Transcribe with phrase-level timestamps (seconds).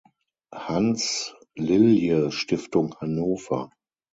[0.55, 3.69] Hanns-Lilje-Stiftung Hannover.